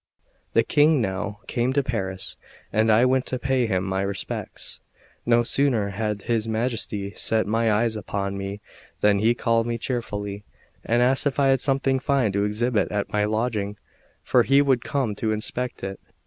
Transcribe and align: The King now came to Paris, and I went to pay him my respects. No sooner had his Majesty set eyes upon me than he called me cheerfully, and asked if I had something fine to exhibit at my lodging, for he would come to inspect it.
The 0.53 0.63
King 0.63 0.99
now 0.99 1.41
came 1.45 1.73
to 1.73 1.83
Paris, 1.83 2.35
and 2.73 2.91
I 2.91 3.05
went 3.05 3.27
to 3.27 3.37
pay 3.37 3.67
him 3.67 3.83
my 3.83 4.01
respects. 4.01 4.79
No 5.27 5.43
sooner 5.43 5.89
had 5.89 6.23
his 6.23 6.47
Majesty 6.47 7.13
set 7.13 7.47
eyes 7.47 7.95
upon 7.95 8.35
me 8.35 8.61
than 9.01 9.19
he 9.19 9.35
called 9.35 9.67
me 9.67 9.77
cheerfully, 9.77 10.43
and 10.83 11.03
asked 11.03 11.27
if 11.27 11.39
I 11.39 11.49
had 11.49 11.61
something 11.61 11.99
fine 11.99 12.31
to 12.31 12.45
exhibit 12.45 12.91
at 12.91 13.13
my 13.13 13.25
lodging, 13.25 13.77
for 14.23 14.41
he 14.41 14.59
would 14.59 14.83
come 14.83 15.13
to 15.17 15.31
inspect 15.33 15.83
it. 15.83 15.99